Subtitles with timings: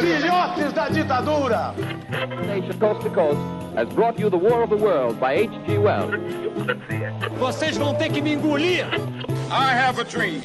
[0.00, 1.74] Filhotes da ditadura!
[2.46, 3.38] Nation Coast to Coast
[3.74, 5.78] has brought you The War of the World by H.G.
[5.78, 6.14] Wells.
[7.38, 8.86] Vocês vão ter que me engolir!
[9.50, 10.42] I have a dream.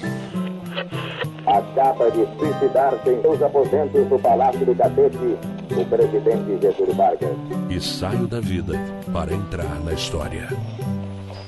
[1.46, 5.18] Acaba de suicidar-se em seus aposentos do Palácio do Catete
[5.76, 7.38] o presidente Getúlio Vargas.
[7.70, 8.74] E saio da vida
[9.12, 10.50] para entrar na história.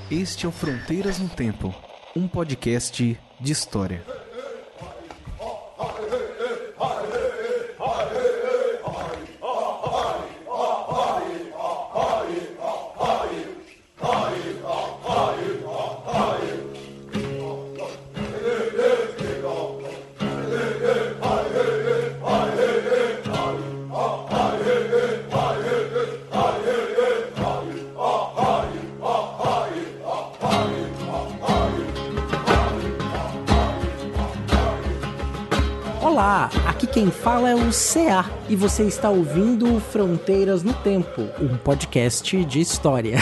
[0.10, 1.74] Este é o Fronteiras no Tempo,
[2.16, 4.04] um podcast de história.
[36.14, 41.58] Olá, aqui quem fala é o CA e você está ouvindo Fronteiras no Tempo, um
[41.58, 43.18] podcast de história.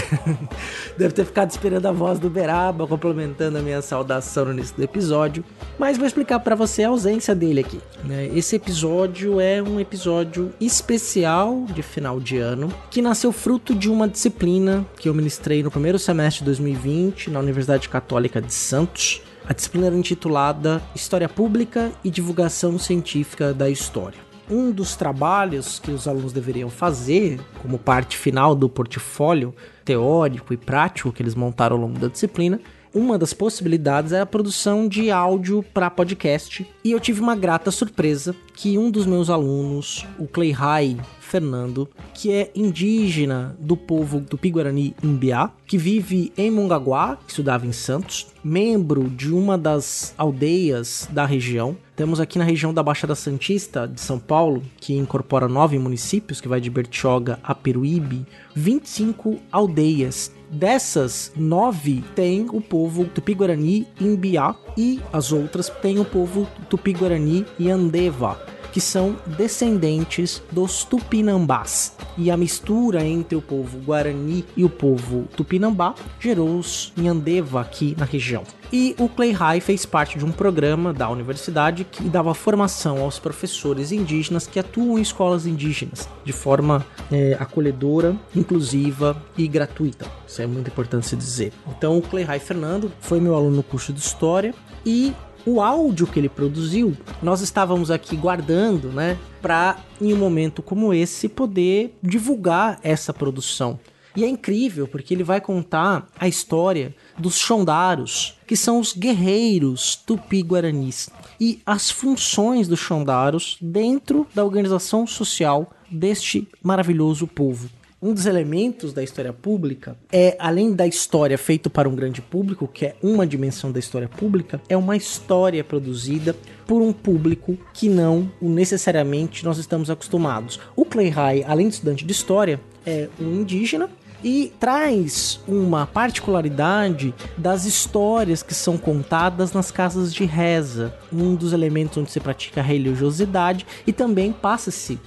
[0.99, 4.83] Deve ter ficado esperando a voz do Beraba complementando a minha saudação no início do
[4.83, 5.41] episódio,
[5.79, 7.79] mas vou explicar para você a ausência dele aqui.
[8.03, 8.29] né?
[8.35, 14.05] Esse episódio é um episódio especial de final de ano que nasceu fruto de uma
[14.05, 19.21] disciplina que eu ministrei no primeiro semestre de 2020 na Universidade Católica de Santos.
[19.51, 24.17] A disciplina era intitulada História Pública e Divulgação Científica da História.
[24.49, 30.57] Um dos trabalhos que os alunos deveriam fazer, como parte final do portfólio teórico e
[30.57, 32.61] prático que eles montaram ao longo da disciplina,
[32.93, 36.65] uma das possibilidades era a produção de áudio para podcast.
[36.81, 40.95] E eu tive uma grata surpresa que um dos meus alunos, o Cleihai
[41.31, 47.65] Fernando, que é indígena do povo do Piguarani Imbiá, que vive em Mongaguá, que estudava
[47.65, 51.77] em Santos, membro de uma das aldeias da região.
[51.95, 56.49] Temos aqui na região da Baixada Santista de São Paulo, que incorpora nove municípios, que
[56.49, 64.99] vai de Bertioga a Peruíbe, 25 aldeias Dessas, nove tem o povo Tupi-Guarani Imbiá e
[65.13, 68.37] as outras tem o povo Tupi-Guarani Yandeva,
[68.71, 71.95] que são descendentes dos Tupinambás.
[72.17, 77.95] E a mistura entre o povo Guarani e o povo Tupinambá gerou os Yandeva aqui
[77.97, 78.43] na região.
[78.73, 83.19] E o Clay High fez parte de um programa da universidade que dava formação aos
[83.19, 90.05] professores indígenas que atuam em escolas indígenas de forma é, acolhedora, inclusiva e gratuita.
[90.25, 91.51] Isso é muito importante se dizer.
[91.67, 94.55] Então, o Clay High Fernando foi meu aluno no curso de História
[94.85, 95.13] e
[95.45, 100.93] o áudio que ele produziu, nós estávamos aqui guardando, né, para em um momento como
[100.93, 103.79] esse poder divulgar essa produção.
[104.15, 109.95] E é incrível porque ele vai contar a história dos Xondaros, que são os guerreiros
[109.95, 111.09] tupi-guaranis,
[111.39, 117.69] e as funções dos Xondaros dentro da organização social deste maravilhoso povo.
[118.03, 122.67] Um dos elementos da história pública é, além da história feita para um grande público,
[122.67, 126.35] que é uma dimensão da história pública, é uma história produzida
[126.65, 130.59] por um público que não necessariamente nós estamos acostumados.
[130.75, 133.87] O Clay High, além de estudante de história, é um indígena
[134.23, 141.53] e traz uma particularidade das histórias que são contadas nas casas de reza, um dos
[141.53, 144.99] elementos onde se pratica a religiosidade e também passa-se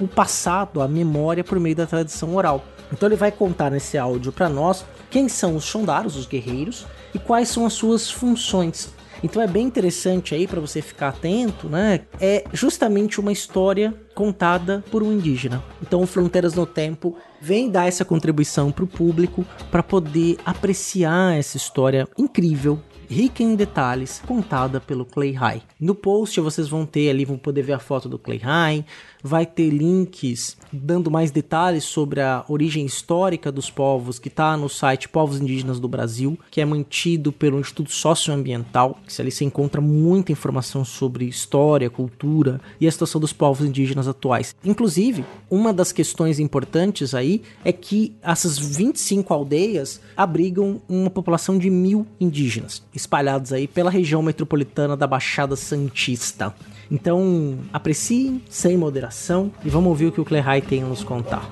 [0.00, 2.64] o passado, a memória por meio da tradição oral.
[2.92, 7.18] Então ele vai contar nesse áudio para nós quem são os Xondaros, os guerreiros, e
[7.18, 8.92] quais são as suas funções.
[9.24, 12.02] Então é bem interessante aí para você ficar atento, né?
[12.20, 15.64] É justamente uma história contada por um indígena.
[15.80, 21.56] Então Fronteiras no Tempo vem dar essa contribuição para o público para poder apreciar essa
[21.56, 25.62] história incrível rica em detalhes, contada pelo Clay High.
[25.80, 28.84] No post vocês vão ter ali, vão poder ver a foto do Clay High,
[29.24, 34.68] vai ter links dando mais detalhes sobre a origem histórica dos povos, que está no
[34.68, 39.80] site Povos Indígenas do Brasil, que é mantido pelo Instituto Socioambiental, que ali se encontra
[39.80, 44.54] muita informação sobre história, cultura e a situação dos povos indígenas atuais.
[44.62, 51.70] Inclusive, uma das questões importantes aí é que essas 25 aldeias abrigam uma população de
[51.70, 56.54] mil indígenas, espalhados aí pela região metropolitana da Baixada Santista.
[56.90, 61.48] Então, apreciem sem moderação e vamos ouvir o que o Clehai tem a nos contar.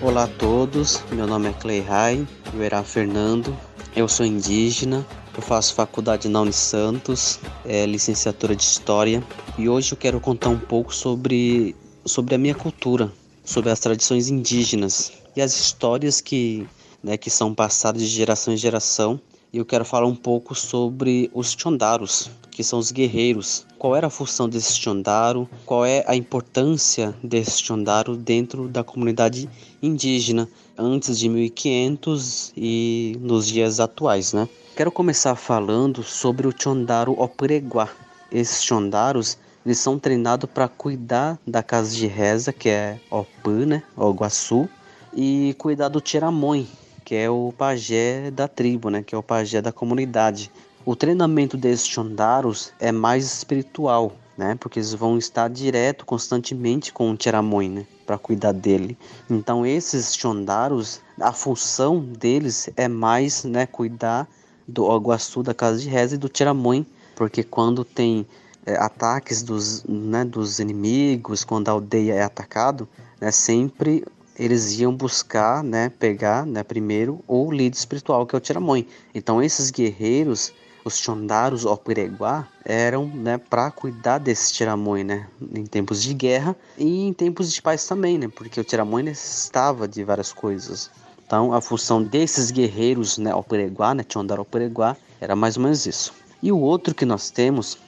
[0.00, 3.56] Olá a todos, meu nome é Cleihai Verá Fernando,
[3.96, 9.24] eu sou indígena, eu faço faculdade na Unisantos, é licenciatura de História
[9.56, 11.74] e hoje eu quero contar um pouco sobre,
[12.04, 13.10] sobre a minha cultura,
[13.44, 16.66] sobre as tradições indígenas e as histórias que,
[17.04, 19.20] né, que são passadas de geração em geração.
[19.52, 23.64] E eu quero falar um pouco sobre os Chondaros, que são os guerreiros.
[23.78, 25.48] Qual era a função desse Chondaro?
[25.64, 29.48] Qual é a importância desse Chondaro dentro da comunidade
[29.80, 34.48] indígena antes de 1500 e nos dias atuais, né?
[34.74, 37.88] Quero começar falando sobre o Chondaro Opereguá.
[38.32, 43.82] Esses Chondaros, eles são treinados para cuidar da casa de reza, que é Opã, né,
[43.96, 44.68] Oguaçu,
[45.16, 46.66] e cuidar do Tiramõe,
[47.04, 50.50] que é o pajé da tribo, né, que é o pajé da comunidade.
[50.84, 57.10] O treinamento desses Chondaros é mais espiritual, né, porque eles vão estar direto, constantemente com
[57.10, 58.96] o Tiramõe, né, para cuidar dele.
[59.28, 64.28] Então esses Chondaros, a função deles é mais, né, cuidar
[64.66, 68.26] do Oguaçu, da casa de reza e do Tiramõe, porque quando tem
[68.66, 72.88] é, ataques dos, né, dos inimigos, quando a aldeia é atacado,
[73.20, 74.04] né, sempre
[74.38, 78.86] eles iam buscar, né, pegar, né, primeiro o líder espiritual que é o Tiramõe.
[79.14, 80.52] Então esses guerreiros,
[80.84, 86.56] os Chondaros ou Pireguá, eram, né, para cuidar desse Tiramõe, né, em tempos de guerra
[86.76, 90.90] e em tempos de paz também, né, porque o Tiramõe necessitava de várias coisas.
[91.26, 96.12] Então a função desses guerreiros, né, Opereguá, né, Chondaro Opereguá, era mais ou menos isso.
[96.42, 97.78] E o outro que nós temos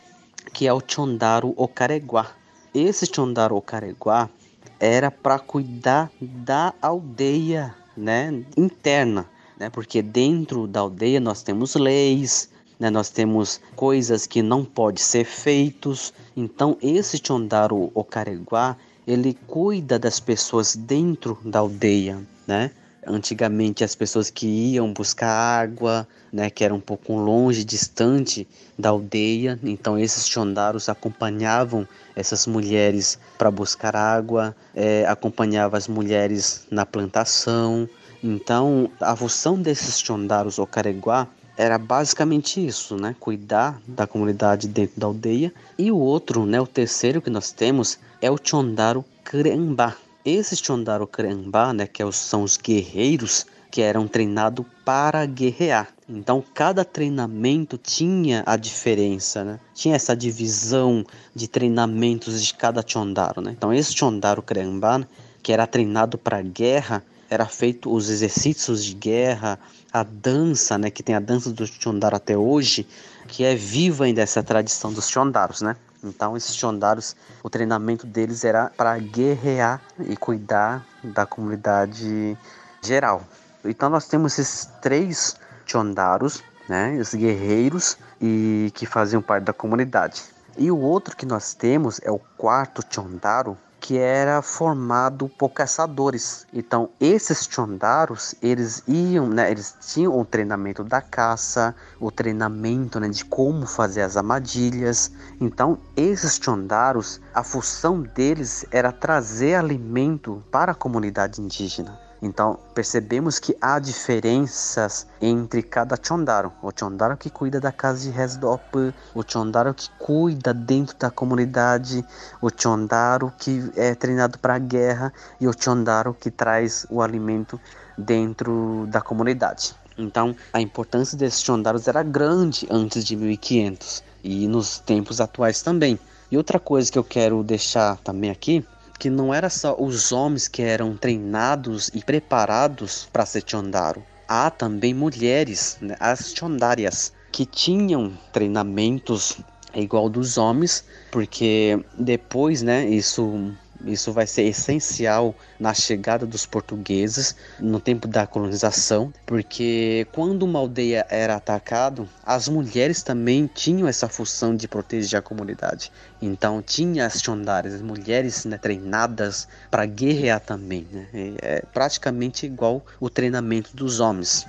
[0.52, 2.30] que é o Chondaro Ocareguá.
[2.74, 4.30] Esse Chondaro Ocareguá
[4.78, 9.26] era para cuidar da aldeia, né, interna,
[9.58, 9.70] né?
[9.70, 12.90] Porque dentro da aldeia nós temos leis, né?
[12.90, 16.12] Nós temos coisas que não pode ser feitos.
[16.36, 18.76] Então esse Chondaro Ocareguá,
[19.06, 22.70] ele cuida das pessoas dentro da aldeia, né?
[23.06, 28.88] Antigamente as pessoas que iam buscar água, né, que era um pouco longe, distante da
[28.88, 31.86] aldeia, então esses chondaros acompanhavam
[32.16, 37.88] essas mulheres para buscar água, é, acompanhavam as mulheres na plantação.
[38.22, 43.16] Então a função desses chondaros ou careguá era basicamente isso, né?
[43.18, 45.52] Cuidar da comunidade dentro da aldeia.
[45.78, 46.60] E o outro, né?
[46.60, 49.96] O terceiro que nós temos é o Chondaro Crembá.
[50.26, 55.86] Esses Chondaro Kremba, né, que é são os guerreiros que eram treinados para guerrear.
[56.08, 59.60] Então, cada treinamento tinha a diferença, né?
[59.72, 63.54] Tinha essa divisão de treinamentos de cada Chondaro, né?
[63.56, 65.08] Então, esse Chondaro Kremba,
[65.44, 69.60] que era treinado para guerra, era feito os exercícios de guerra,
[69.92, 72.84] a dança, né, que tem a dança do Chondaro até hoje,
[73.28, 75.76] que é viva ainda essa tradição dos Chondaros, né?
[76.02, 82.36] Então, esses chondaros, o treinamento deles era para guerrear e cuidar da comunidade
[82.82, 83.22] geral.
[83.64, 90.22] Então, nós temos esses três chondaros, né, os guerreiros e que faziam parte da comunidade.
[90.56, 96.46] E o outro que nós temos é o quarto chondaro, que era formado por caçadores.
[96.52, 103.08] Então, esses chondaros, eles iam, né, eles tinham o treinamento da caça, o treinamento né,
[103.08, 105.10] de como fazer as armadilhas.
[105.40, 112.05] Então, esses chondaros, a função deles era trazer alimento para a comunidade indígena.
[112.20, 116.52] Então percebemos que há diferenças entre cada chondaro.
[116.62, 122.04] O chondaro que cuida da casa de Resdop, o chondaro que cuida dentro da comunidade,
[122.40, 127.60] o chondaro que é treinado para a guerra e o chondaro que traz o alimento
[127.96, 129.74] dentro da comunidade.
[129.98, 135.98] Então a importância desses chondaros era grande antes de 1500 e nos tempos atuais também.
[136.30, 138.64] E outra coisa que eu quero deixar também aqui
[138.98, 144.02] que não era só os homens que eram treinados e preparados para ser chondaro.
[144.28, 149.38] Há também mulheres, né, as chondárias, que tinham treinamentos
[149.74, 153.52] igual dos homens, porque depois, né, isso
[153.84, 160.58] isso vai ser essencial na chegada dos portugueses no tempo da colonização, porque quando uma
[160.58, 165.92] aldeia era atacada, as mulheres também tinham essa função de proteger a comunidade.
[166.20, 170.86] Então tinha as chondares, as mulheres né, treinadas para guerrear também.
[170.90, 171.06] Né?
[171.42, 174.46] É praticamente igual o treinamento dos homens.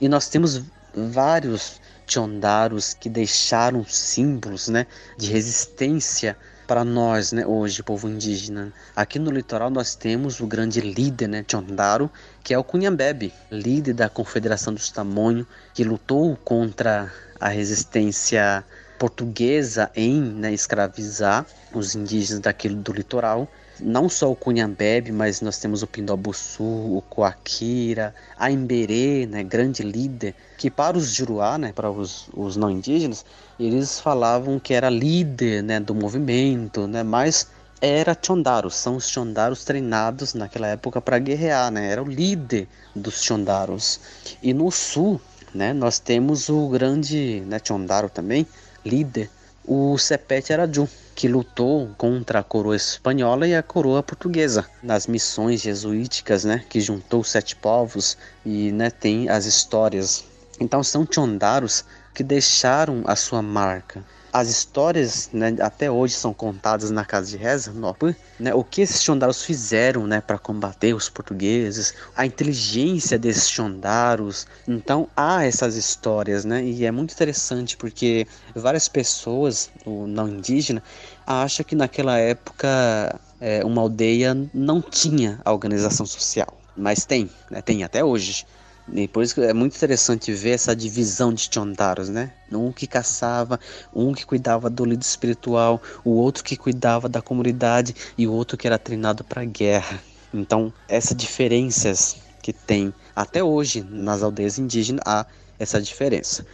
[0.00, 0.62] E nós temos
[0.94, 6.36] vários chondaros que deixaram símbolos né, de resistência
[6.68, 8.70] para nós, né, hoje, povo indígena.
[8.94, 12.10] Aqui no litoral nós temos o grande líder, né, Chondaro,
[12.44, 17.10] que é o Cunhambebe, líder da Confederação dos Tamonho, que lutou contra
[17.40, 18.62] a resistência
[18.98, 23.48] portuguesa em né, escravizar os indígenas daquele do litoral
[23.80, 29.82] não só o Cunhambebe, mas nós temos o Pindobuçu, o Coaquira, a Emberê, né, grande
[29.82, 33.24] líder, que para os Juruá, né, para os, os não indígenas,
[33.58, 37.48] eles falavam que era líder né, do movimento, né, mas
[37.80, 41.92] era Chondaros, são os Chondaros treinados naquela época para guerrear, né?
[41.92, 44.00] Era o líder dos Chondaros.
[44.42, 45.20] E no sul,
[45.54, 48.46] né, nós temos o grande, né, Chondaro também,
[48.84, 49.30] líder,
[49.64, 55.60] o Sepete Araju, que lutou contra a coroa espanhola e a coroa portuguesa nas missões
[55.60, 60.24] jesuíticas, né, que juntou sete povos e, né, tem as histórias.
[60.60, 61.84] Então são Chondaros
[62.14, 67.36] que deixaram a sua marca as histórias né, até hoje são contadas na casa de
[67.36, 67.96] reza, no,
[68.38, 74.46] né, o que esses chondaros fizeram né, para combater os portugueses, a inteligência desses chondaros.
[74.66, 80.82] Então há essas histórias, né, e é muito interessante porque várias pessoas, o não indígena,
[81.26, 87.82] acham que naquela época é, uma aldeia não tinha organização social, mas tem, né, tem
[87.82, 88.46] até hoje.
[88.92, 92.32] E por isso que é muito interessante ver essa divisão de Chondaros, né?
[92.50, 93.60] Um que caçava,
[93.94, 98.56] um que cuidava do líder espiritual, o outro que cuidava da comunidade e o outro
[98.56, 100.00] que era treinado para guerra.
[100.32, 105.26] Então, essas diferenças que tem até hoje nas aldeias indígenas há
[105.58, 106.46] essa diferença.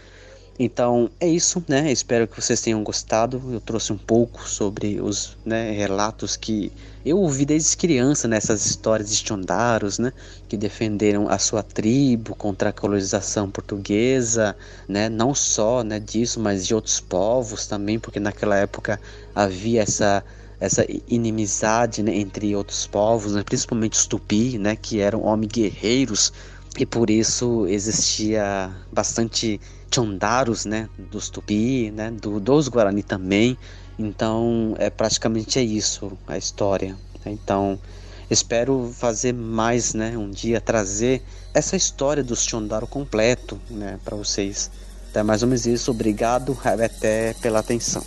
[0.59, 1.91] Então é isso, né?
[1.91, 3.43] Espero que vocês tenham gostado.
[3.53, 6.71] Eu trouxe um pouco sobre os né, relatos que
[7.05, 10.13] eu ouvi desde criança nessas histórias de Chondaros, né?
[10.49, 14.57] Que defenderam a sua tribo contra a colonização portuguesa,
[14.89, 15.09] né?
[15.09, 19.01] Não só né, disso, mas de outros povos também, porque naquela época
[19.35, 20.25] havia essa
[20.61, 26.33] essa inimizade né, entre outros povos, né, principalmente os tupi, né, que eram homens guerreiros
[26.79, 29.61] e por isso existia bastante
[29.95, 33.57] Chondaros, né, dos Tupi, né, do, dos Guarani também.
[33.99, 36.97] Então, é praticamente é isso a história.
[37.25, 37.79] Então,
[38.29, 41.23] espero fazer mais, né, um dia trazer
[41.53, 44.71] essa história dos Chondaro completo, né, para vocês.
[45.11, 45.93] Então, é mais ou menos isso.
[45.93, 48.03] Obrigado, até pela atenção.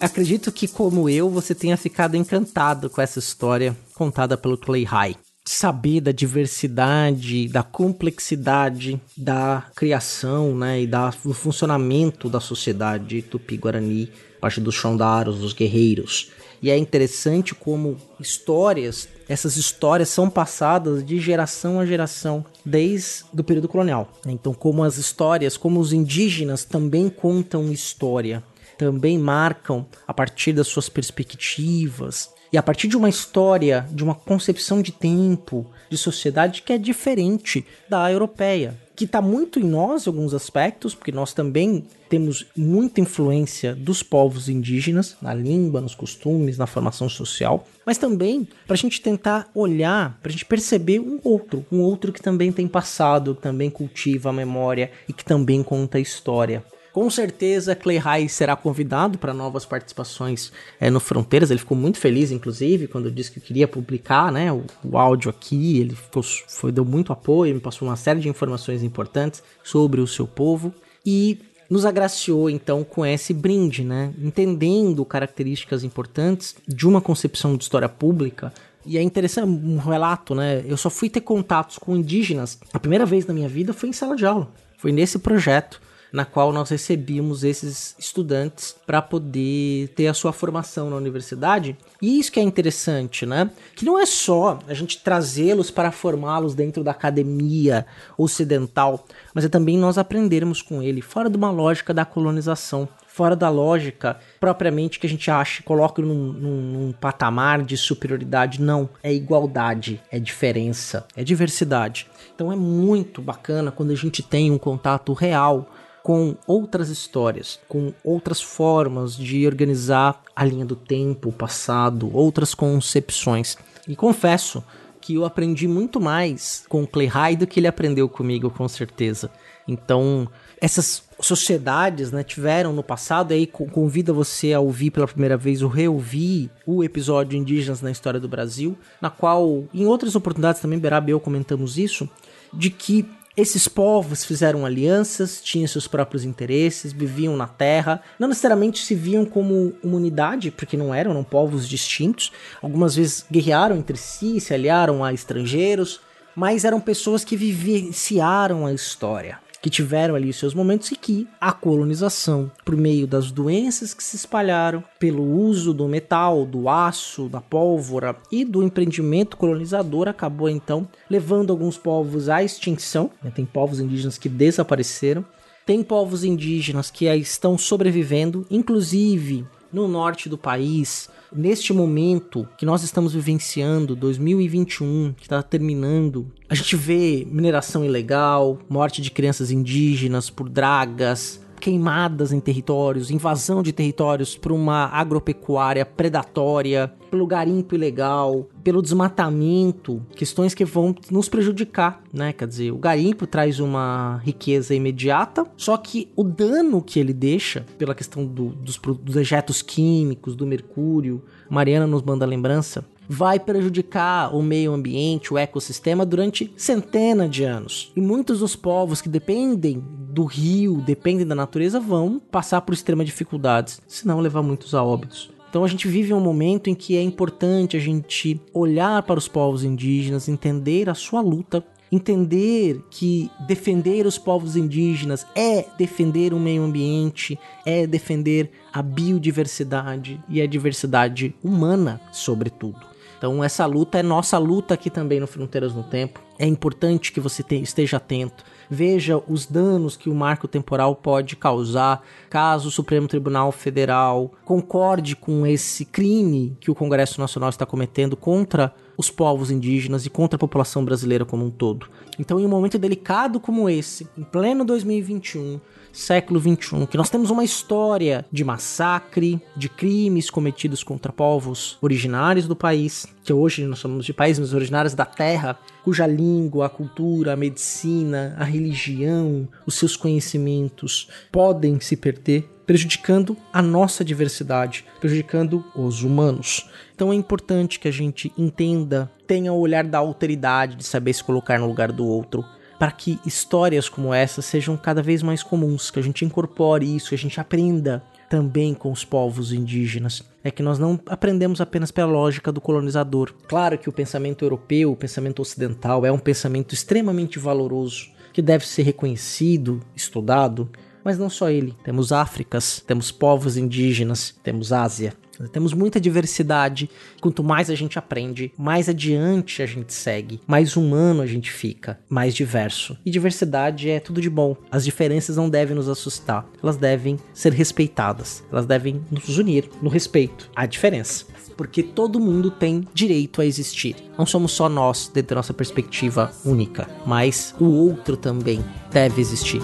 [0.00, 5.16] Acredito que, como eu, você tenha ficado encantado com essa história contada pelo Clay High.
[5.44, 14.12] Saber da diversidade, da complexidade da criação né, e da, do funcionamento da sociedade tupi-guarani,
[14.40, 16.30] parte dos Xondaros, dos guerreiros.
[16.62, 23.42] E é interessante como histórias, essas histórias são passadas de geração a geração, desde o
[23.42, 24.12] período colonial.
[24.26, 28.44] Então, como as histórias, como os indígenas também contam história
[28.78, 34.14] também marcam a partir das suas perspectivas e a partir de uma história, de uma
[34.14, 40.06] concepção de tempo, de sociedade que é diferente da europeia, que está muito em nós
[40.06, 45.94] em alguns aspectos, porque nós também temos muita influência dos povos indígenas na língua, nos
[45.94, 51.00] costumes, na formação social, mas também para a gente tentar olhar, para a gente perceber
[51.00, 55.24] um outro, um outro que também tem passado, que também cultiva a memória e que
[55.24, 56.64] também conta a história.
[56.92, 61.50] Com certeza, Clay High será convidado para novas participações é, no Fronteiras.
[61.50, 65.78] Ele ficou muito feliz, inclusive, quando disse que queria publicar né, o, o áudio aqui.
[65.78, 70.06] Ele ficou, foi, deu muito apoio, me passou uma série de informações importantes sobre o
[70.06, 70.72] seu povo.
[71.04, 74.12] E nos agraciou então com esse brinde, né?
[74.18, 78.52] Entendendo características importantes de uma concepção de história pública.
[78.86, 80.64] E é interessante um relato, né?
[80.66, 82.58] Eu só fui ter contatos com indígenas.
[82.72, 84.48] A primeira vez na minha vida foi em sala de aula.
[84.78, 85.80] Foi nesse projeto
[86.12, 91.76] na qual nós recebíamos esses estudantes para poder ter a sua formação na universidade.
[92.00, 93.50] E isso que é interessante, né?
[93.74, 97.86] Que não é só a gente trazê-los para formá-los dentro da academia
[98.16, 103.34] ocidental, mas é também nós aprendermos com ele fora de uma lógica da colonização, fora
[103.34, 108.60] da lógica propriamente que a gente acha, coloca num, num, num, patamar de superioridade.
[108.60, 112.06] Não, é igualdade, é diferença, é diversidade.
[112.32, 115.68] Então é muito bacana quando a gente tem um contato real
[116.08, 122.54] com outras histórias, com outras formas de organizar a linha do tempo, o passado, outras
[122.54, 123.58] concepções.
[123.86, 124.64] E confesso
[125.02, 128.66] que eu aprendi muito mais com o Clay High do que ele aprendeu comigo, com
[128.66, 129.30] certeza.
[129.68, 130.26] Então,
[130.58, 135.60] essas sociedades né, tiveram no passado, e aí convida você a ouvir pela primeira vez
[135.60, 140.78] ou reouvir o episódio Indígenas na História do Brasil, na qual, em outras oportunidades também,
[140.78, 142.08] Beraba e eu comentamos isso,
[142.50, 143.06] de que
[143.38, 149.24] esses povos fizeram alianças, tinham seus próprios interesses, viviam na terra, não necessariamente se viam
[149.24, 152.32] como uma unidade, porque não eram, eram povos distintos.
[152.60, 156.00] Algumas vezes guerrearam entre si, se aliaram a estrangeiros,
[156.34, 159.38] mas eram pessoas que vivenciaram a história.
[159.60, 164.16] Que tiveram ali seus momentos e que a colonização, por meio das doenças que se
[164.16, 170.88] espalharam, pelo uso do metal, do aço, da pólvora e do empreendimento colonizador, acabou então
[171.10, 173.10] levando alguns povos à extinção.
[173.22, 173.32] Né?
[173.34, 175.24] Tem povos indígenas que desapareceram,
[175.66, 182.82] tem povos indígenas que estão sobrevivendo, inclusive no norte do país, neste momento que nós
[182.82, 190.30] estamos vivenciando, 2021, que está terminando, a gente vê mineração ilegal, morte de crianças indígenas
[190.30, 198.48] por dragas, queimadas em territórios, invasão de territórios por uma agropecuária predatória, pelo garimpo ilegal,
[198.62, 202.32] pelo desmatamento, questões que vão nos prejudicar, né?
[202.32, 207.64] Quer dizer, o garimpo traz uma riqueza imediata, só que o dano que ele deixa
[207.76, 214.42] pela questão do, dos, dos químicos, do mercúrio, Mariana nos manda lembrança, vai prejudicar o
[214.42, 217.92] meio ambiente, o ecossistema durante centenas de anos.
[217.96, 223.06] E muitos dos povos que dependem do rio, dependem da natureza, vão passar por extremas
[223.06, 225.30] dificuldades, senão levar muitos a óbitos.
[225.48, 229.26] Então a gente vive um momento em que é importante a gente olhar para os
[229.26, 236.38] povos indígenas, entender a sua luta, entender que defender os povos indígenas é defender o
[236.38, 242.97] meio ambiente, é defender a biodiversidade e a diversidade humana, sobretudo.
[243.18, 246.22] Então essa luta é nossa luta aqui também no Fronteiras no Tempo.
[246.38, 248.44] É importante que você esteja atento.
[248.70, 255.16] Veja os danos que o marco temporal pode causar caso o Supremo Tribunal Federal concorde
[255.16, 260.36] com esse crime que o Congresso Nacional está cometendo contra os povos indígenas e contra
[260.36, 261.88] a população brasileira como um todo.
[262.18, 265.60] Então, em um momento delicado como esse, em pleno 2021,
[265.92, 272.48] século 21, que nós temos uma história de massacre, de crimes cometidos contra povos originários
[272.48, 277.34] do país, que hoje nós chamamos de países originários da terra, cuja língua, a cultura,
[277.34, 285.62] a medicina, a religião, os seus conhecimentos podem se perder, prejudicando a nossa diversidade, prejudicando
[285.76, 286.70] os humanos.
[286.94, 291.22] Então é importante que a gente entenda, tenha o olhar da alteridade, de saber se
[291.22, 292.42] colocar no lugar do outro,
[292.78, 297.10] para que histórias como essa sejam cada vez mais comuns, que a gente incorpore isso,
[297.10, 300.22] que a gente aprenda também com os povos indígenas.
[300.44, 303.34] É que nós não aprendemos apenas pela lógica do colonizador.
[303.48, 308.66] Claro que o pensamento europeu, o pensamento ocidental, é um pensamento extremamente valoroso, que deve
[308.66, 310.68] ser reconhecido, estudado,
[311.08, 311.74] mas não só ele.
[311.82, 315.14] Temos Áfricas, temos povos indígenas, temos Ásia.
[315.50, 316.90] Temos muita diversidade.
[317.18, 321.98] Quanto mais a gente aprende, mais adiante a gente segue, mais humano a gente fica,
[322.10, 322.94] mais diverso.
[323.06, 324.54] E diversidade é tudo de bom.
[324.70, 329.88] As diferenças não devem nos assustar, elas devem ser respeitadas, elas devem nos unir no
[329.88, 331.24] respeito à diferença.
[331.56, 333.96] Porque todo mundo tem direito a existir.
[334.18, 339.62] Não somos só nós, dentro da nossa perspectiva única, mas o outro também deve existir.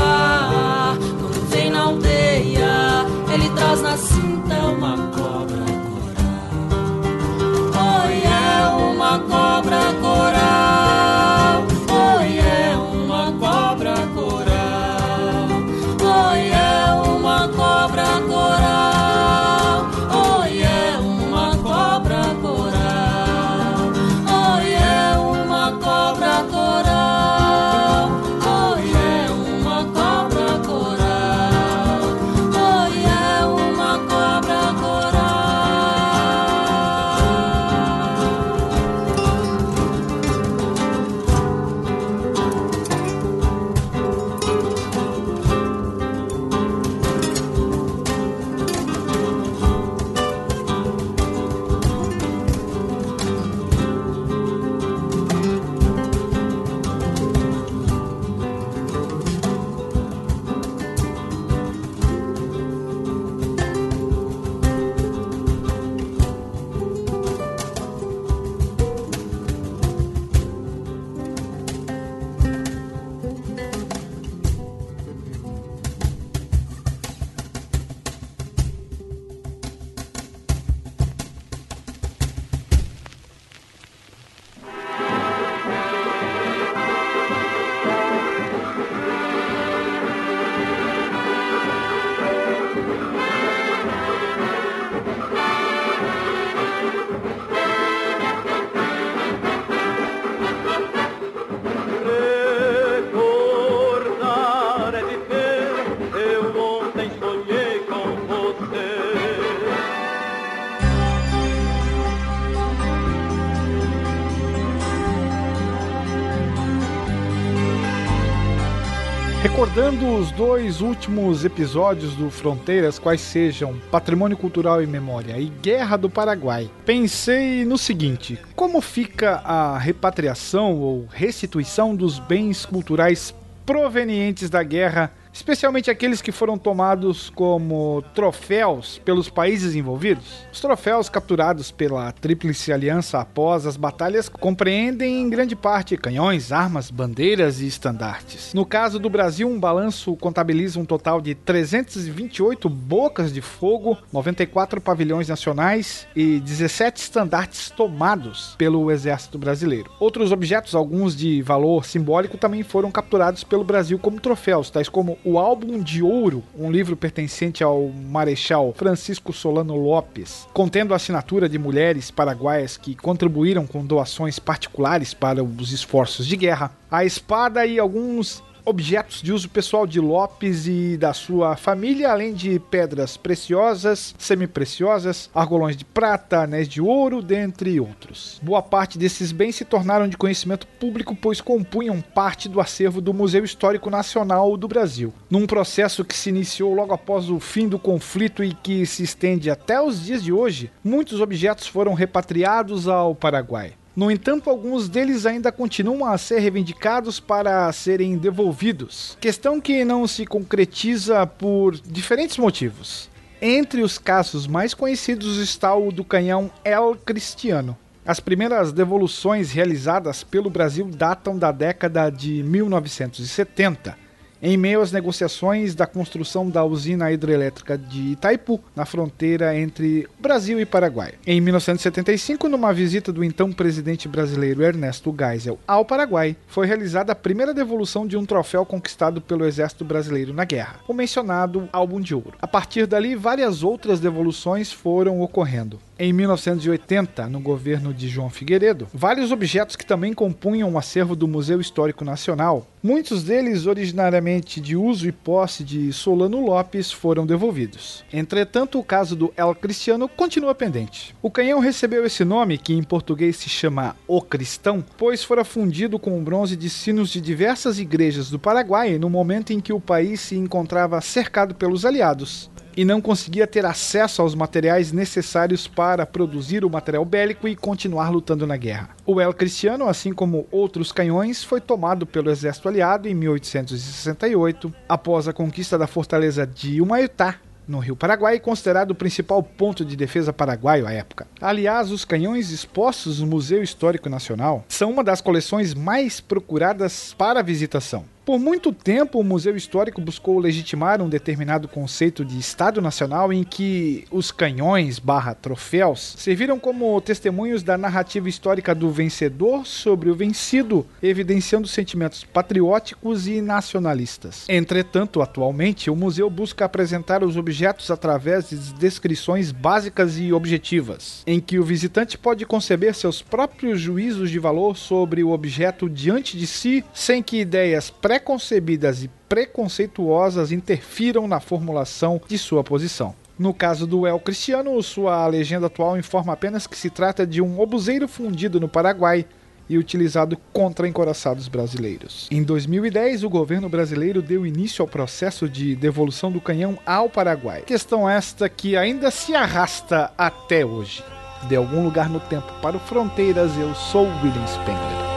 [119.42, 125.96] Recordando os dois últimos episódios do Fronteiras, quais sejam Patrimônio Cultural e Memória e Guerra
[125.96, 134.50] do Paraguai, pensei no seguinte: como fica a repatriação ou restituição dos bens culturais provenientes
[134.50, 140.46] da guerra especialmente aqueles que foram tomados como troféus pelos países envolvidos.
[140.52, 146.90] Os troféus capturados pela Tríplice Aliança após as batalhas compreendem em grande parte canhões, armas,
[146.90, 148.52] bandeiras e estandartes.
[148.54, 154.80] No caso do Brasil, um balanço contabiliza um total de 328 bocas de fogo, 94
[154.80, 159.90] pavilhões nacionais e 17 estandartes tomados pelo Exército Brasileiro.
[160.00, 165.18] Outros objetos, alguns de valor simbólico, também foram capturados pelo Brasil como troféus, tais como
[165.24, 171.48] o Álbum de Ouro, um livro pertencente ao Marechal Francisco Solano Lopes, contendo a assinatura
[171.48, 177.66] de mulheres paraguaias que contribuíram com doações particulares para os esforços de guerra, a espada
[177.66, 183.16] e alguns objetos de uso pessoal de Lopes e da sua família, além de pedras
[183.16, 188.40] preciosas, semi-preciosas, argolões de prata, anéis de ouro, dentre outros.
[188.42, 193.14] Boa parte desses bens se tornaram de conhecimento público, pois compunham parte do acervo do
[193.14, 195.12] Museu Histórico Nacional do Brasil.
[195.28, 199.50] Num processo que se iniciou logo após o fim do conflito e que se estende
[199.50, 203.74] até os dias de hoje, muitos objetos foram repatriados ao Paraguai.
[204.00, 210.06] No entanto, alguns deles ainda continuam a ser reivindicados para serem devolvidos, questão que não
[210.06, 213.10] se concretiza por diferentes motivos.
[213.42, 217.76] Entre os casos mais conhecidos está o do canhão El Cristiano.
[218.02, 224.09] As primeiras devoluções realizadas pelo Brasil datam da década de 1970
[224.42, 230.60] em meio às negociações da construção da usina hidrelétrica de Itaipu, na fronteira entre Brasil
[230.60, 231.14] e Paraguai.
[231.26, 237.16] Em 1975, numa visita do então presidente brasileiro Ernesto Geisel ao Paraguai, foi realizada a
[237.16, 242.14] primeira devolução de um troféu conquistado pelo exército brasileiro na guerra, o mencionado Álbum de
[242.14, 242.34] Ouro.
[242.40, 248.88] A partir dali, várias outras devoluções foram ocorrendo em 1980, no governo de João Figueiredo,
[248.94, 254.74] vários objetos que também compunham o acervo do Museu Histórico Nacional, muitos deles originariamente de
[254.74, 258.02] uso e posse de Solano Lopes, foram devolvidos.
[258.10, 261.14] Entretanto, o caso do El Cristiano continua pendente.
[261.20, 265.98] O canhão recebeu esse nome, que em português se chama O Cristão, pois fora fundido
[265.98, 269.78] com o bronze de sinos de diversas igrejas do Paraguai no momento em que o
[269.78, 276.06] país se encontrava cercado pelos aliados e não conseguia ter acesso aos materiais necessários para
[276.06, 278.96] produzir o material bélico e continuar lutando na guerra.
[279.04, 285.28] O El Cristiano, assim como outros canhões, foi tomado pelo exército aliado em 1868, após
[285.28, 287.36] a conquista da fortaleza de Humaitá,
[287.68, 291.26] no Rio Paraguai, considerado o principal ponto de defesa paraguaio à época.
[291.38, 297.42] Aliás, os canhões expostos no Museu Histórico Nacional são uma das coleções mais procuradas para
[297.42, 298.06] visitação.
[298.30, 303.42] Por muito tempo, o Museu Histórico buscou legitimar um determinado conceito de Estado Nacional em
[303.42, 310.14] que os canhões barra troféus serviram como testemunhos da narrativa histórica do vencedor sobre o
[310.14, 314.44] vencido, evidenciando sentimentos patrióticos e nacionalistas.
[314.48, 321.40] Entretanto, atualmente, o museu busca apresentar os objetos através de descrições básicas e objetivas, em
[321.40, 326.46] que o visitante pode conceber seus próprios juízos de valor sobre o objeto diante de
[326.46, 333.14] si, sem que ideias pré preconcebidas e preconceituosas interfiram na formulação de sua posição.
[333.38, 337.58] No caso do El Cristiano, sua legenda atual informa apenas que se trata de um
[337.58, 339.24] obuseiro fundido no Paraguai
[339.68, 342.28] e utilizado contra encoraçados brasileiros.
[342.30, 347.62] Em 2010, o governo brasileiro deu início ao processo de devolução do canhão ao Paraguai.
[347.62, 351.02] Questão esta que ainda se arrasta até hoje.
[351.48, 355.09] De algum lugar no tempo para o Fronteiras, eu sou William Spengler.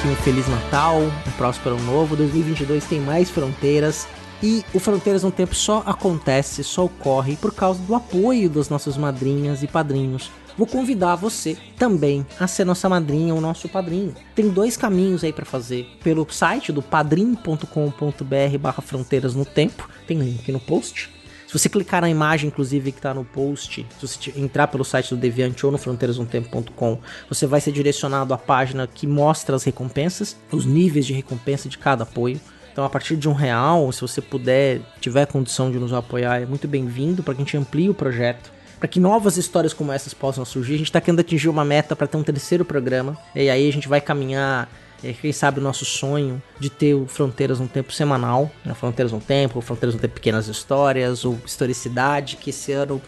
[0.00, 2.16] Aqui um Feliz Natal, um próspero ano novo.
[2.16, 4.08] 2022 tem mais fronteiras.
[4.42, 8.96] E o Fronteiras no Tempo só acontece, só ocorre por causa do apoio das nossas
[8.96, 10.30] madrinhas e padrinhos.
[10.56, 14.14] Vou convidar você também a ser nossa madrinha ou nosso padrinho.
[14.34, 15.86] Tem dois caminhos aí para fazer.
[16.02, 21.10] Pelo site do padrim.com.br barra Fronteiras no Tempo, tem link no post
[21.50, 25.10] Se você clicar na imagem, inclusive, que está no post, se você entrar pelo site
[25.10, 30.36] do Deviante ou no fronteirasnomtempo.com, você vai ser direcionado à página que mostra as recompensas,
[30.52, 32.40] os níveis de recompensa de cada apoio.
[32.70, 36.46] Então, a partir de um real, se você puder, tiver condição de nos apoiar, é
[36.46, 40.14] muito bem-vindo para que a gente amplie o projeto para que novas histórias como essas
[40.14, 40.74] possam surgir.
[40.74, 43.18] A gente está querendo atingir uma meta para ter um terceiro programa.
[43.34, 44.70] E aí a gente vai caminhar,
[45.02, 48.50] é, quem sabe, o nosso sonho de ter o Fronteiras no Tempo semanal.
[48.64, 48.74] Né?
[48.74, 53.00] Fronteiras no Tempo, Fronteiras no Tempo Pequenas Histórias, ou Historicidade, que esse ano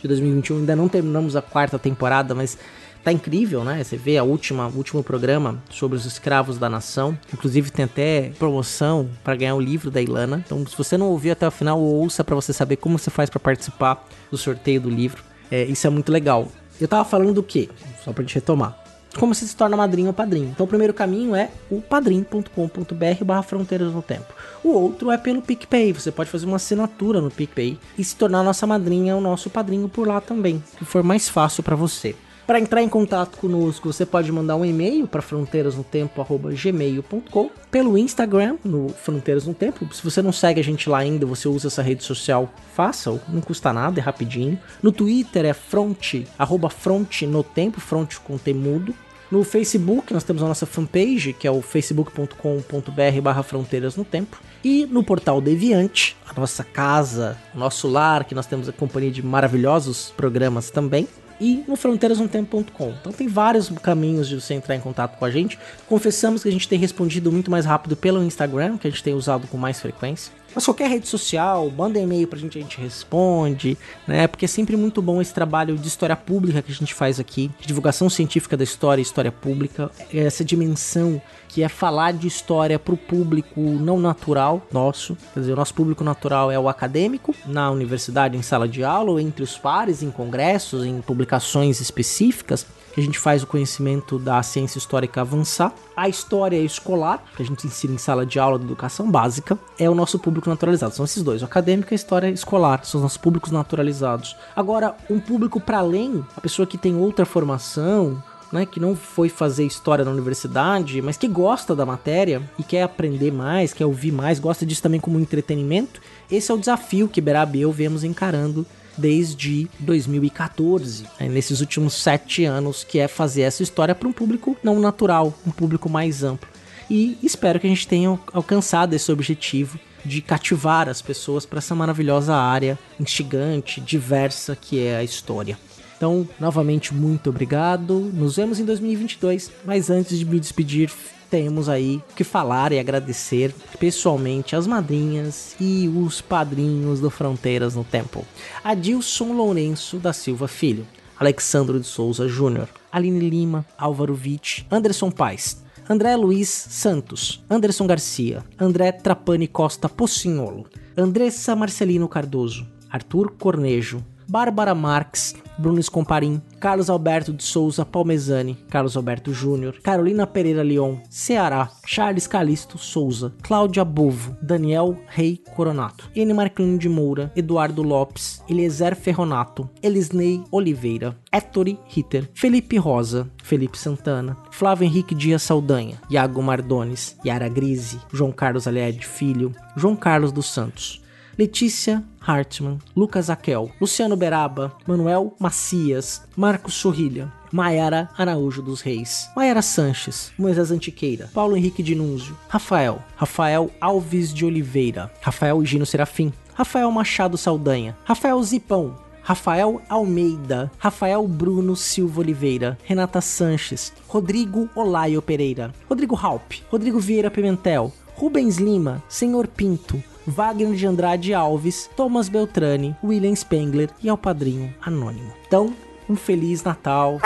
[0.00, 2.56] de 2021 ainda não terminamos a quarta temporada, mas
[3.02, 3.82] tá incrível, né?
[3.82, 7.18] Você vê a última, o último programa sobre os escravos da nação.
[7.32, 10.42] Inclusive tem até promoção para ganhar o livro da Ilana.
[10.44, 13.28] Então, se você não ouviu até o final, ouça para você saber como você faz
[13.30, 15.22] para participar do sorteio do livro.
[15.50, 16.48] É, isso é muito legal.
[16.80, 17.68] Eu tava falando do quê?
[18.04, 18.79] Só pra gente retomar.
[19.18, 20.50] Como você se torna madrinho ou padrinho.
[20.50, 24.32] Então o primeiro caminho é o padrim.com.br barra fronteiras no tempo.
[24.62, 25.92] O outro é pelo PicPay.
[25.92, 29.88] Você pode fazer uma assinatura no PicPay e se tornar nossa madrinha ou nosso padrinho
[29.88, 32.14] por lá também, que for mais fácil para você.
[32.46, 38.88] Para entrar em contato conosco, você pode mandar um e-mail para fronteirasnotempo@gmail.com, pelo Instagram, no
[38.88, 39.86] Fronteiras no Tempo.
[39.94, 43.40] Se você não segue a gente lá ainda, você usa essa rede social, faça, não
[43.40, 44.58] custa nada, é rapidinho.
[44.82, 48.92] No Twitter é front, arroba front no tempo, front com temudo.
[49.30, 54.40] No Facebook, nós temos a nossa fanpage, que é o facebook.com.br barra fronteiras no tempo.
[54.64, 59.24] E no portal Deviante, a nossa casa, nosso lar, que nós temos a companhia de
[59.24, 61.06] maravilhosos programas também
[61.40, 62.94] e no fronteirasnotempo.com.
[63.00, 65.58] Então tem vários caminhos de você entrar em contato com a gente.
[65.88, 69.14] Confessamos que a gente tem respondido muito mais rápido pelo Instagram, que a gente tem
[69.14, 70.32] usado com mais frequência.
[70.54, 74.26] Mas qualquer rede social, manda e-mail pra gente, a gente responde, né?
[74.26, 77.50] Porque é sempre muito bom esse trabalho de história pública que a gente faz aqui,
[77.60, 82.78] de divulgação científica da história e história pública, essa dimensão que é falar de história
[82.78, 85.16] para o público não natural nosso.
[85.34, 89.10] Quer dizer, o nosso público natural é o acadêmico, na universidade, em sala de aula,
[89.10, 94.18] ou entre os pares, em congressos, em publicações específicas que a gente faz o conhecimento
[94.18, 95.72] da ciência histórica avançar.
[95.96, 99.88] A história escolar, que a gente ensina em sala de aula de educação básica, é
[99.88, 100.94] o nosso público naturalizado.
[100.94, 104.36] São esses dois, o acadêmico e a história escolar, são os nossos públicos naturalizados.
[104.54, 108.22] Agora, um público para além, a pessoa que tem outra formação,
[108.52, 112.82] né, que não foi fazer história na universidade, mas que gosta da matéria e quer
[112.82, 116.00] aprender mais, quer ouvir mais, gosta disso também como entretenimento,
[116.30, 121.94] esse é o desafio que Berab e eu vemos encarando desde 2014, né, nesses últimos
[121.94, 126.22] sete anos, que é fazer essa história para um público não natural, um público mais
[126.22, 126.48] amplo.
[126.88, 131.74] E espero que a gente tenha alcançado esse objetivo de cativar as pessoas para essa
[131.74, 135.58] maravilhosa área instigante, diversa que é a história.
[135.96, 138.10] Então, novamente, muito obrigado.
[138.14, 139.52] Nos vemos em 2022.
[139.66, 140.90] Mas antes de me despedir,
[141.30, 147.84] temos aí que falar e agradecer pessoalmente as madrinhas e os padrinhos do Fronteiras no
[147.84, 148.26] Tempo.
[148.64, 150.86] Adilson Lourenço da Silva Filho,
[151.18, 158.44] Alexandro de Souza Júnior, Aline Lima, Álvaro Witt, Anderson Paes, André Luiz Santos, Anderson Garcia,
[158.58, 160.66] André Trapani Costa Pocinholo,
[160.96, 168.96] Andressa Marcelino Cardoso, Arthur Cornejo, Bárbara Marques, Bruno Escomparim, Carlos Alberto de Souza Palmezani, Carlos
[168.96, 176.32] Alberto Júnior, Carolina Pereira Leon, Ceará, Charles Calisto Souza, Cláudia Bovo, Daniel Rei Coronato, N.
[176.32, 184.36] Marquinhos de Moura, Eduardo Lopes, Eliezer Ferronato, Elisnei Oliveira, Ettore Ritter, Felipe Rosa, Felipe Santana,
[184.52, 190.46] Flávio Henrique Dias Saldanha, Iago Mardones, Yara Grise, João Carlos Aliade Filho, João Carlos dos
[190.46, 191.02] Santos,
[191.40, 199.62] Letícia Hartmann, Lucas Aquel, Luciano Beraba, Manuel Macias, Marcos Sorrilha, Maiara Araújo dos Reis, Maiara
[199.62, 206.90] Sanches, Moisés Antiqueira, Paulo Henrique Dinúzio, Rafael, Rafael Alves de Oliveira, Rafael Gino Serafim, Rafael
[206.90, 215.72] Machado Saldanha, Rafael Zipão, Rafael Almeida, Rafael Bruno Silva Oliveira, Renata Sanches, Rodrigo Olaio Pereira,
[215.88, 222.96] Rodrigo Halp, Rodrigo Vieira Pimentel, Rubens Lima, Senhor Pinto, Wagner de Andrade Alves, Thomas Beltrani,
[223.02, 225.32] William Spengler e ao padrinho anônimo.
[225.46, 225.74] Então,
[226.08, 227.20] um Feliz Natal.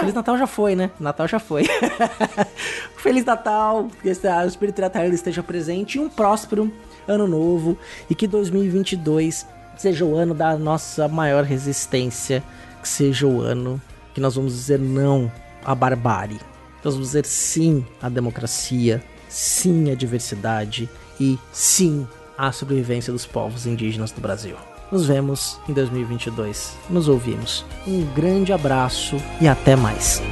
[0.00, 0.90] Feliz Natal já foi, né?
[0.98, 1.64] Natal já foi.
[2.98, 6.70] Feliz Natal, que o Espírito Natal esteja presente e um próspero
[7.06, 7.78] ano novo
[8.10, 12.42] e que 2022 seja o ano da nossa maior resistência,
[12.82, 13.80] que seja o ano
[14.12, 15.30] que nós vamos dizer não
[15.64, 16.40] à barbárie.
[16.82, 20.88] Nós vamos dizer sim à democracia, sim à diversidade
[21.20, 22.06] e sim
[22.38, 24.56] à sobrevivência dos povos indígenas do Brasil.
[24.90, 26.78] Nos vemos em 2022.
[26.88, 27.66] Nos ouvimos.
[27.86, 30.22] Um grande abraço e até mais.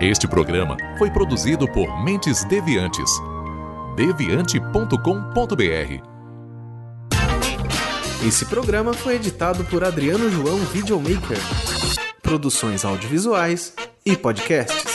[0.00, 3.10] Este programa foi produzido por Mentes Deviantes.
[3.96, 4.94] deviante.com.br
[8.24, 11.38] Esse programa foi editado por Adriano João Videomaker.
[12.22, 13.74] Produções audiovisuais
[14.06, 14.87] e podcasts.